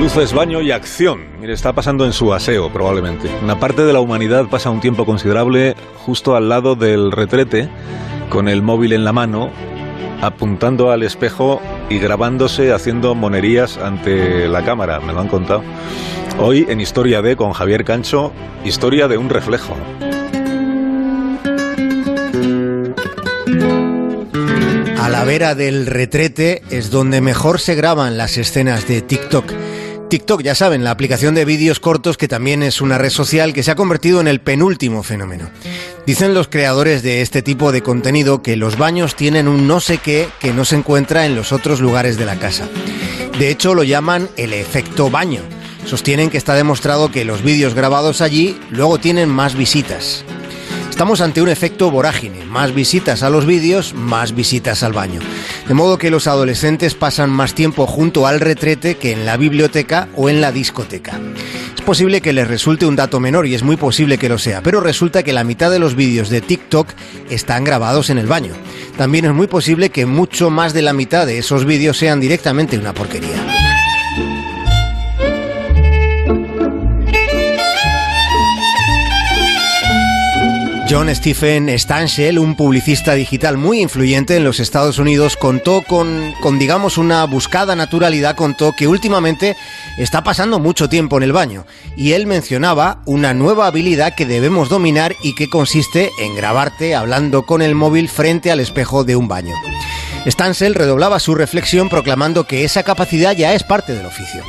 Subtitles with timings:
[0.00, 1.26] Luces, baño y acción.
[1.40, 3.28] Mire, está pasando en su aseo, probablemente.
[3.42, 5.76] Una parte de la humanidad pasa un tiempo considerable
[6.06, 7.68] justo al lado del retrete,
[8.30, 9.50] con el móvil en la mano,
[10.22, 11.60] apuntando al espejo
[11.90, 15.00] y grabándose haciendo monerías ante la cámara.
[15.00, 15.62] Me lo han contado.
[16.38, 18.32] Hoy en Historia de con Javier Cancho,
[18.64, 19.76] historia de un reflejo.
[24.98, 29.69] A la vera del retrete es donde mejor se graban las escenas de TikTok.
[30.10, 33.62] TikTok, ya saben, la aplicación de vídeos cortos que también es una red social que
[33.62, 35.48] se ha convertido en el penúltimo fenómeno.
[36.04, 39.98] Dicen los creadores de este tipo de contenido que los baños tienen un no sé
[39.98, 42.68] qué que no se encuentra en los otros lugares de la casa.
[43.38, 45.42] De hecho, lo llaman el efecto baño.
[45.86, 50.24] Sostienen que está demostrado que los vídeos grabados allí luego tienen más visitas.
[50.90, 55.20] Estamos ante un efecto vorágine, más visitas a los vídeos, más visitas al baño.
[55.66, 60.08] De modo que los adolescentes pasan más tiempo junto al retrete que en la biblioteca
[60.14, 61.18] o en la discoteca.
[61.74, 64.62] Es posible que les resulte un dato menor y es muy posible que lo sea,
[64.62, 66.88] pero resulta que la mitad de los vídeos de TikTok
[67.30, 68.52] están grabados en el baño.
[68.98, 72.76] También es muy posible que mucho más de la mitad de esos vídeos sean directamente
[72.76, 73.69] una porquería.
[80.90, 86.58] John Stephen Stanshell, un publicista digital muy influyente en los Estados Unidos, contó con, con,
[86.58, 89.56] digamos, una buscada naturalidad, contó que últimamente
[89.98, 91.64] está pasando mucho tiempo en el baño.
[91.96, 97.46] Y él mencionaba una nueva habilidad que debemos dominar y que consiste en grabarte hablando
[97.46, 99.54] con el móvil frente al espejo de un baño.
[100.26, 104.44] Stansel redoblaba su reflexión proclamando que esa capacidad ya es parte del oficio.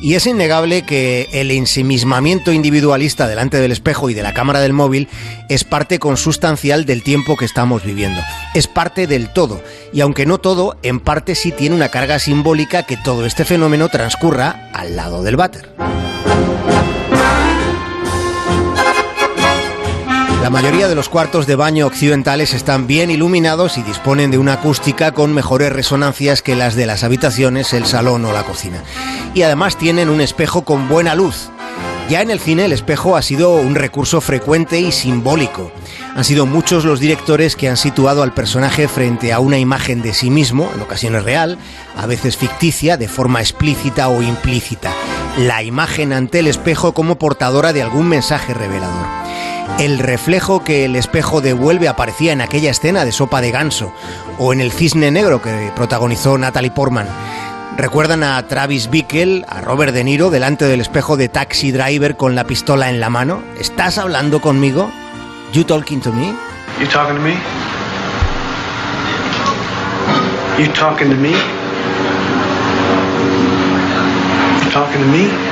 [0.00, 4.72] Y es innegable que el ensimismamiento individualista delante del espejo y de la cámara del
[4.72, 5.08] móvil
[5.48, 8.20] es parte consustancial del tiempo que estamos viviendo.
[8.54, 9.62] Es parte del todo.
[9.92, 13.88] Y aunque no todo, en parte sí tiene una carga simbólica que todo este fenómeno
[13.88, 15.68] transcurra al lado del váter.
[20.42, 24.54] La mayoría de los cuartos de baño occidentales están bien iluminados y disponen de una
[24.54, 28.82] acústica con mejores resonancias que las de las habitaciones, el salón o la cocina.
[29.34, 31.50] Y además tienen un espejo con buena luz.
[32.08, 35.70] Ya en el cine el espejo ha sido un recurso frecuente y simbólico.
[36.16, 40.12] Han sido muchos los directores que han situado al personaje frente a una imagen de
[40.12, 41.56] sí mismo, en ocasiones real,
[41.96, 44.92] a veces ficticia, de forma explícita o implícita.
[45.38, 49.06] La imagen ante el espejo como portadora de algún mensaje revelador.
[49.78, 53.92] El reflejo que el espejo devuelve aparecía en aquella escena de Sopa de Ganso
[54.38, 57.08] o en El Cisne Negro que protagonizó Natalie Portman.
[57.76, 62.34] Recuerdan a Travis Bickle, a Robert De Niro delante del espejo de Taxi Driver con
[62.34, 63.42] la pistola en la mano.
[63.58, 64.90] ¿Estás hablando conmigo?
[65.52, 66.34] You talking to me?
[66.78, 67.34] You talking to me?
[70.58, 71.30] You talking to me?
[74.62, 75.51] You talking to me?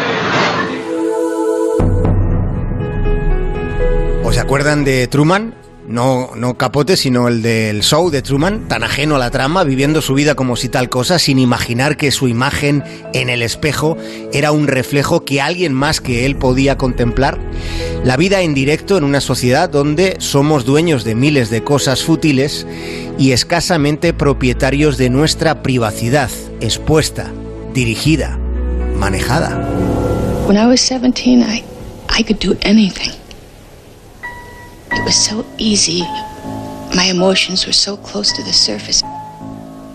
[4.40, 5.54] Acuerdan de Truman?
[5.86, 10.02] No, no Capote, sino el del show de Truman, tan ajeno a la trama, viviendo
[10.02, 13.96] su vida como si tal cosa, sin imaginar que su imagen en el espejo
[14.32, 17.38] era un reflejo que alguien más que él podía contemplar.
[18.04, 22.66] La vida en directo en una sociedad donde somos dueños de miles de cosas fútiles
[23.18, 26.30] y escasamente propietarios de nuestra privacidad,
[26.60, 27.32] expuesta,
[27.74, 28.38] dirigida,
[28.96, 29.56] manejada.
[30.46, 31.64] When I was 17, I,
[32.08, 33.12] I could do anything.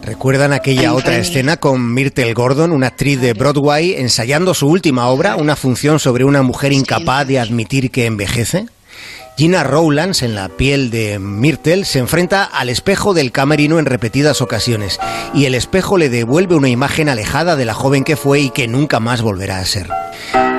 [0.02, 5.38] ¿Recuerdan aquella otra escena con Myrtle Gordon, una actriz de Broadway, ensayando su última obra,
[5.38, 8.66] una función sobre una mujer incapaz de admitir que envejece?
[9.38, 14.42] Gina Rowlands, en la piel de Myrtle, se enfrenta al espejo del camerino en repetidas
[14.42, 15.00] ocasiones
[15.34, 18.68] y el espejo le devuelve una imagen alejada de la joven que fue y que
[18.68, 19.88] nunca más volverá a ser.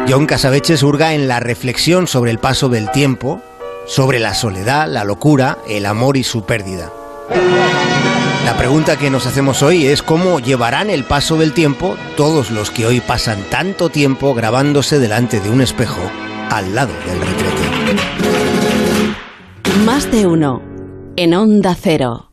[0.09, 3.43] John Casaveches hurga en la reflexión sobre el paso del tiempo,
[3.87, 6.93] sobre la soledad, la locura, el amor y su pérdida.
[8.45, 12.71] La pregunta que nos hacemos hoy es cómo llevarán el paso del tiempo todos los
[12.71, 16.00] que hoy pasan tanto tiempo grabándose delante de un espejo
[16.50, 17.67] al lado del retrete.
[19.85, 20.62] Más de uno
[21.17, 22.31] en Onda Cero.